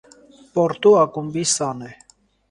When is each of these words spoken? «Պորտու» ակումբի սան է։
«Պորտու» 0.53 0.93
ակումբի 1.01 1.43
սան 1.51 1.83
է։ 1.89 1.91